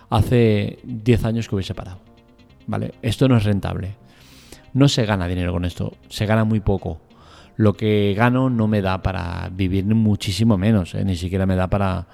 hace 0.10 0.80
10 0.84 1.26
años 1.26 1.48
que 1.48 1.56
hubiese 1.56 1.74
parado. 1.74 2.00
¿Vale? 2.68 2.94
Esto 3.02 3.28
no 3.28 3.38
es 3.38 3.44
rentable. 3.44 3.96
No 4.74 4.88
se 4.88 5.06
gana 5.06 5.28
dinero 5.28 5.54
con 5.54 5.66
esto, 5.66 5.94
se 6.10 6.26
gana 6.26 6.44
muy 6.44 6.60
poco. 6.60 7.00
Lo 7.56 7.74
que 7.74 8.14
gano 8.16 8.50
no 8.50 8.68
me 8.68 8.82
da 8.82 9.02
para 9.02 9.50
vivir 9.52 9.86
muchísimo 9.86 10.58
menos, 10.58 10.94
¿eh? 10.94 11.04
ni 11.04 11.16
siquiera 11.16 11.48
me 11.48 11.56
da 11.56 11.68
para, 11.68 12.06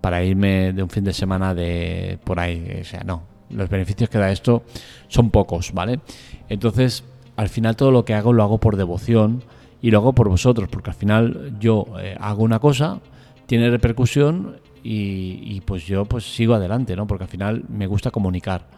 para 0.00 0.24
irme 0.24 0.72
de 0.72 0.82
un 0.82 0.88
fin 0.88 1.04
de 1.04 1.12
semana 1.12 1.54
de 1.54 2.18
por 2.24 2.40
ahí. 2.40 2.78
O 2.80 2.84
sea, 2.84 3.02
no. 3.04 3.24
Los 3.50 3.68
beneficios 3.68 4.08
que 4.08 4.18
da 4.18 4.32
esto 4.32 4.64
son 5.08 5.30
pocos, 5.30 5.72
¿vale? 5.72 6.00
Entonces, 6.48 7.04
al 7.36 7.48
final 7.48 7.76
todo 7.76 7.90
lo 7.90 8.04
que 8.04 8.14
hago 8.14 8.32
lo 8.32 8.42
hago 8.42 8.58
por 8.58 8.76
devoción 8.76 9.44
y 9.82 9.90
lo 9.90 9.98
hago 9.98 10.12
por 10.14 10.28
vosotros, 10.28 10.68
porque 10.68 10.90
al 10.90 10.96
final 10.96 11.56
yo 11.60 11.86
eh, 12.00 12.16
hago 12.18 12.42
una 12.42 12.58
cosa, 12.58 13.00
tiene 13.46 13.70
repercusión 13.70 14.56
y, 14.88 15.60
pues 15.62 15.84
yo 15.84 16.04
pues 16.04 16.24
sigo 16.32 16.54
adelante, 16.54 16.94
¿no? 16.94 17.08
Porque 17.08 17.24
al 17.24 17.30
final 17.30 17.64
me 17.68 17.88
gusta 17.88 18.12
comunicar. 18.12 18.68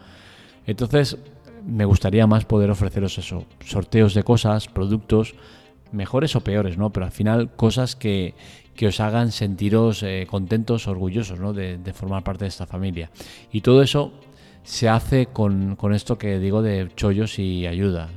Entonces 0.65 1.17
me 1.65 1.85
gustaría 1.85 2.25
más 2.25 2.45
poder 2.45 2.71
ofreceros 2.71 3.17
eso, 3.19 3.45
sorteos 3.63 4.15
de 4.15 4.23
cosas, 4.23 4.67
productos, 4.67 5.35
mejores 5.91 6.35
o 6.35 6.41
peores, 6.41 6.77
¿no? 6.77 6.91
Pero 6.91 7.05
al 7.05 7.11
final 7.11 7.51
cosas 7.55 7.95
que, 7.95 8.33
os 8.81 8.99
hagan 9.01 9.31
sentiros 9.31 10.03
eh, 10.03 10.25
contentos, 10.29 10.87
orgullosos, 10.87 11.39
¿no? 11.39 11.53
De, 11.53 11.77
formar 11.93 12.23
parte 12.23 12.45
de 12.45 12.49
esta 12.49 12.65
familia. 12.65 13.11
Y 13.51 13.61
todo 13.61 13.83
eso 13.83 14.13
se 14.63 14.89
hace 14.89 15.27
con, 15.27 15.75
con 15.75 15.93
esto 15.93 16.17
que 16.17 16.39
digo 16.39 16.61
de 16.61 16.89
chollos 16.95 17.37
y 17.37 17.67
ayuda. 17.67 18.09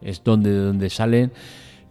Es 0.00 0.24
donde, 0.24 0.52
donde 0.52 0.90
salen 0.90 1.32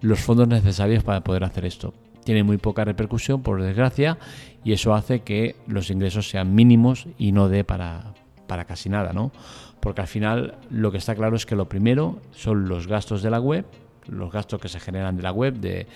los 0.06 0.20
fondos 0.20 0.48
necesarios 0.48 1.04
para 1.04 1.22
poder 1.22 1.44
hacer 1.44 1.66
esto. 1.66 1.94
Tiene 2.24 2.44
muy 2.44 2.58
poca 2.58 2.86
repercusión, 2.86 3.42
por 3.42 3.62
desgracia, 3.62 4.18
y 4.64 4.72
eso 4.74 4.94
hace 4.94 5.22
que 5.22 5.56
los 5.68 5.90
ingresos 5.90 6.30
sean 6.30 6.54
mínimos 6.54 7.08
y 7.18 7.32
no 7.32 7.50
dé 7.50 7.64
para, 7.64 8.14
para 8.48 8.66
casi 8.66 8.88
nada, 8.88 9.14
¿no? 9.14 9.32
Porque 9.80 10.02
al 10.02 10.08
final 10.08 10.56
lo 10.70 10.92
que 10.92 11.00
está 11.00 11.16
claro 11.16 11.36
es 11.36 11.46
que 11.46 11.56
lo 11.56 11.68
primero 11.68 12.20
son 12.32 12.68
los 12.68 12.88
gastos 12.88 13.24
de 13.24 13.32
la 13.32 13.40
web, 13.40 13.66
los 14.08 14.32
gastos 14.32 14.62
que 14.62 14.70
se 14.70 14.80
generan 14.80 15.18
de 15.18 15.24
la 15.24 15.32
web, 15.32 15.56
de, 15.56 15.88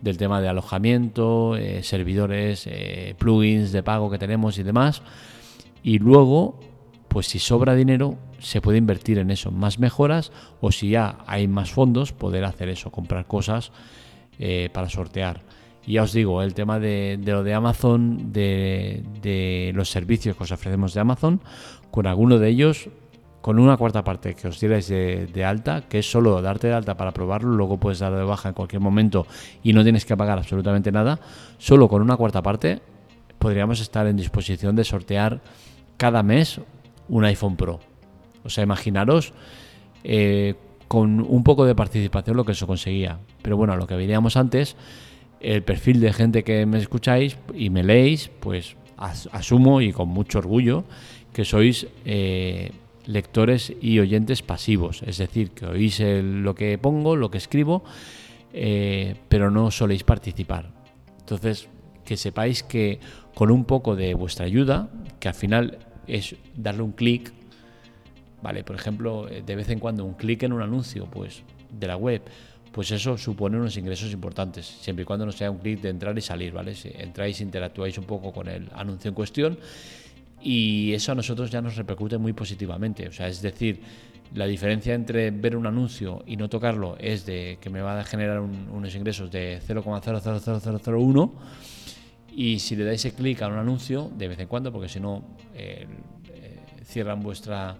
del 0.00 0.16
tema 0.16 0.40
de 0.40 0.48
alojamiento, 0.48 1.56
eh, 1.56 1.82
servidores, 1.82 2.66
eh, 2.66 3.14
plugins 3.18 3.72
de 3.72 3.82
pago 3.82 4.10
que 4.10 4.18
tenemos 4.18 4.58
y 4.58 4.62
demás. 4.62 5.02
Y 5.82 5.98
luego, 5.98 6.60
pues 7.10 7.26
si 7.26 7.40
sobra 7.40 7.74
dinero, 7.74 8.16
se 8.38 8.60
puede 8.60 8.78
invertir 8.78 9.18
en 9.18 9.32
eso, 9.32 9.50
más 9.50 9.80
mejoras 9.80 10.30
o 10.60 10.70
si 10.70 10.90
ya 10.90 11.18
hay 11.26 11.48
más 11.48 11.72
fondos, 11.72 12.12
poder 12.12 12.44
hacer 12.44 12.68
eso, 12.68 12.92
comprar 12.92 13.26
cosas 13.26 13.72
eh, 14.38 14.70
para 14.72 14.88
sortear. 14.88 15.42
Y 15.84 15.94
ya 15.94 16.04
os 16.04 16.12
digo, 16.12 16.40
el 16.40 16.54
tema 16.54 16.78
de, 16.78 17.18
lo 17.20 17.42
de 17.42 17.52
Amazon, 17.52 18.32
de, 18.32 19.72
los 19.74 19.90
servicios 19.90 20.36
que 20.36 20.44
os 20.44 20.52
ofrecemos 20.52 20.94
de 20.94 21.00
Amazon, 21.00 21.40
con 21.90 22.06
alguno 22.06 22.38
de 22.38 22.48
ellos, 22.48 22.88
con 23.40 23.58
una 23.58 23.76
cuarta 23.76 24.04
parte 24.04 24.34
que 24.36 24.46
os 24.46 24.60
dierais 24.60 24.86
de, 24.86 25.44
alta, 25.44 25.88
que 25.88 25.98
es 25.98 26.08
solo 26.08 26.40
darte 26.40 26.68
de 26.68 26.74
alta 26.74 26.96
para 26.96 27.10
probarlo, 27.10 27.50
luego 27.50 27.80
puedes 27.80 27.98
dar 27.98 28.14
de 28.14 28.22
baja 28.22 28.50
en 28.50 28.54
cualquier 28.54 28.82
momento 28.82 29.26
y 29.64 29.72
no 29.72 29.82
tienes 29.82 30.04
que 30.04 30.16
pagar 30.16 30.38
absolutamente 30.38 30.92
nada, 30.92 31.18
solo 31.58 31.88
con 31.88 32.02
una 32.02 32.16
cuarta 32.16 32.40
parte 32.40 32.80
podríamos 33.40 33.80
estar 33.80 34.06
en 34.06 34.16
disposición 34.16 34.76
de 34.76 34.84
sortear 34.84 35.40
cada 35.96 36.22
mes 36.22 36.60
un 37.10 37.24
iPhone 37.24 37.56
Pro. 37.56 37.80
O 38.44 38.48
sea, 38.48 38.64
imaginaros 38.64 39.34
eh, 40.02 40.54
con 40.88 41.20
un 41.20 41.44
poco 41.44 41.66
de 41.66 41.74
participación 41.74 42.36
lo 42.36 42.44
que 42.44 42.52
eso 42.52 42.66
conseguía. 42.66 43.18
Pero 43.42 43.56
bueno, 43.56 43.76
lo 43.76 43.86
que 43.86 43.96
veíamos 43.96 44.36
antes, 44.36 44.76
el 45.40 45.62
perfil 45.62 46.00
de 46.00 46.12
gente 46.12 46.42
que 46.42 46.64
me 46.64 46.78
escucháis 46.78 47.36
y 47.54 47.68
me 47.70 47.82
leéis, 47.82 48.30
pues 48.40 48.76
asumo 48.96 49.80
y 49.80 49.92
con 49.92 50.08
mucho 50.08 50.38
orgullo 50.38 50.84
que 51.32 51.44
sois 51.44 51.86
eh, 52.04 52.72
lectores 53.06 53.72
y 53.80 53.98
oyentes 53.98 54.42
pasivos, 54.42 55.02
es 55.06 55.18
decir, 55.18 55.52
que 55.52 55.64
oís 55.64 56.00
lo 56.00 56.54
que 56.54 56.76
pongo, 56.76 57.16
lo 57.16 57.30
que 57.30 57.38
escribo, 57.38 57.82
eh, 58.52 59.14
pero 59.28 59.50
no 59.50 59.70
soléis 59.70 60.04
participar. 60.04 60.70
Entonces, 61.20 61.68
que 62.04 62.16
sepáis 62.16 62.62
que 62.62 62.98
con 63.34 63.50
un 63.50 63.64
poco 63.64 63.94
de 63.94 64.14
vuestra 64.14 64.44
ayuda, 64.44 64.90
que 65.20 65.28
al 65.28 65.34
final 65.34 65.78
es 66.06 66.34
darle 66.56 66.82
un 66.82 66.92
clic, 66.92 67.32
¿vale? 68.42 68.64
Por 68.64 68.76
ejemplo, 68.76 69.28
eh, 69.28 69.42
de 69.44 69.56
vez 69.56 69.68
en 69.70 69.78
cuando 69.78 70.04
un 70.04 70.14
clic 70.14 70.42
en 70.42 70.52
un 70.52 70.62
anuncio 70.62 71.06
pues, 71.06 71.42
de 71.70 71.86
la 71.86 71.96
web, 71.96 72.22
pues 72.72 72.90
eso 72.90 73.18
supone 73.18 73.56
unos 73.56 73.76
ingresos 73.76 74.12
importantes, 74.12 74.66
siempre 74.66 75.02
y 75.02 75.06
cuando 75.06 75.26
no 75.26 75.32
sea 75.32 75.50
un 75.50 75.58
clic 75.58 75.80
de 75.80 75.88
entrar 75.88 76.16
y 76.16 76.20
salir, 76.20 76.52
¿vale? 76.52 76.74
Si 76.74 76.90
entráis, 76.94 77.40
interactuáis 77.40 77.98
un 77.98 78.04
poco 78.04 78.32
con 78.32 78.48
el 78.48 78.68
anuncio 78.74 79.08
en 79.08 79.14
cuestión 79.14 79.58
y 80.42 80.92
eso 80.92 81.12
a 81.12 81.14
nosotros 81.14 81.50
ya 81.50 81.60
nos 81.60 81.76
repercute 81.76 82.16
muy 82.16 82.32
positivamente. 82.32 83.08
O 83.08 83.12
sea, 83.12 83.28
es 83.28 83.42
decir, 83.42 83.80
la 84.34 84.46
diferencia 84.46 84.94
entre 84.94 85.30
ver 85.32 85.56
un 85.56 85.66
anuncio 85.66 86.22
y 86.26 86.36
no 86.36 86.48
tocarlo 86.48 86.96
es 86.98 87.26
de 87.26 87.58
que 87.60 87.68
me 87.70 87.80
va 87.80 88.00
a 88.00 88.04
generar 88.04 88.40
unos 88.40 88.94
ingresos 88.94 89.30
de 89.30 89.60
0,00001 89.66 91.32
y 92.40 92.58
si 92.58 92.74
le 92.74 92.84
dais 92.84 93.04
clic 93.12 93.42
a 93.42 93.48
un 93.48 93.58
anuncio 93.58 94.10
de 94.16 94.26
vez 94.26 94.38
en 94.40 94.48
cuando, 94.48 94.72
porque 94.72 94.88
si 94.88 94.98
no 94.98 95.22
eh, 95.54 95.84
eh, 96.32 96.58
cierran 96.86 97.20
vuestra 97.20 97.76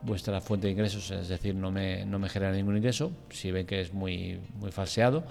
vuestra 0.00 0.40
fuente 0.40 0.66
de 0.66 0.72
ingresos, 0.72 1.10
es 1.10 1.28
decir, 1.28 1.54
no 1.54 1.70
me, 1.70 2.06
no 2.06 2.18
me 2.18 2.30
genera 2.30 2.52
ningún 2.52 2.78
ingreso, 2.78 3.12
si 3.28 3.50
ven 3.50 3.66
que 3.66 3.82
es 3.82 3.92
muy, 3.92 4.40
muy 4.58 4.72
falseado, 4.72 5.24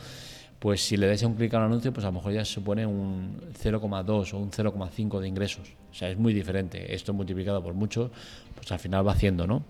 pues 0.59 0.81
si 0.81 0.95
le 0.95 1.07
dais 1.07 1.23
un 1.23 1.33
clic 1.33 1.55
a 1.55 1.57
un 1.57 1.63
anuncio, 1.63 1.91
pues 1.91 2.05
a 2.05 2.09
lo 2.09 2.13
mejor 2.13 2.33
ya 2.33 2.45
supone 2.45 2.85
un 2.85 3.39
0,2 3.63 4.33
o 4.33 4.37
un 4.37 4.51
0,5 4.51 5.19
de 5.21 5.27
ingresos. 5.27 5.73
O 5.89 5.95
sea, 5.95 6.11
es 6.11 6.17
muy 6.17 6.33
diferente. 6.33 6.93
Esto 6.93 7.13
multiplicado 7.13 7.63
por 7.63 7.73
mucho, 7.73 8.11
pues 8.53 8.71
al 8.71 8.77
final 8.77 9.07
va 9.07 9.13
haciendo, 9.13 9.47
¿no? 9.47 9.63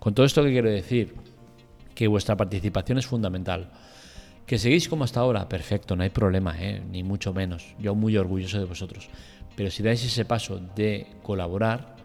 Con 0.00 0.14
todo 0.14 0.26
esto 0.26 0.42
que 0.42 0.50
quiero 0.50 0.70
decir, 0.70 1.14
que 1.94 2.08
vuestra 2.08 2.36
participación 2.36 2.98
es 2.98 3.06
fundamental. 3.06 3.70
Que 4.48 4.56
seguís 4.56 4.88
como 4.88 5.04
hasta 5.04 5.20
ahora, 5.20 5.46
perfecto, 5.46 5.94
no 5.94 6.04
hay 6.04 6.08
problema, 6.08 6.56
¿eh? 6.58 6.82
ni 6.90 7.02
mucho 7.02 7.34
menos. 7.34 7.74
Yo 7.78 7.94
muy 7.94 8.16
orgulloso 8.16 8.58
de 8.58 8.64
vosotros. 8.64 9.10
Pero 9.54 9.70
si 9.70 9.82
dais 9.82 10.02
ese 10.02 10.24
paso 10.24 10.58
de 10.74 11.06
colaborar, 11.22 11.96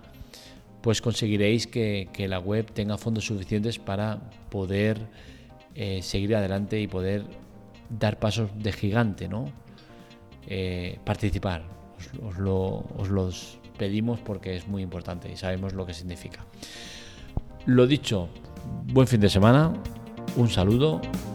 pues 0.81 1.01
conseguiréis 1.01 1.67
que, 1.67 2.09
la 2.27 2.39
web 2.39 2.69
tenga 2.73 2.97
fondos 2.97 3.25
suficientes 3.25 3.79
para 3.79 4.29
poder 4.49 5.07
eh, 5.73 6.01
seguir 6.01 6.35
adelante 6.35 6.81
y 6.81 6.87
poder 6.87 7.23
dar 7.89 8.19
pasos 8.19 8.49
de 8.59 8.73
gigante, 8.73 9.29
¿no? 9.29 9.45
Eh, 10.45 10.99
participar. 11.05 11.63
Os, 12.21 12.37
lo, 12.39 12.83
os 12.97 13.07
los 13.07 13.57
pedimos 13.77 14.19
porque 14.19 14.57
es 14.57 14.67
muy 14.67 14.81
importante 14.81 15.31
y 15.31 15.37
sabemos 15.37 15.71
lo 15.71 15.85
que 15.85 15.93
significa. 15.93 16.45
Lo 17.65 17.87
dicho, 17.87 18.27
buen 18.91 19.07
fin 19.07 19.21
de 19.21 19.29
semana, 19.29 19.71
un 20.35 20.49
saludo, 20.49 20.99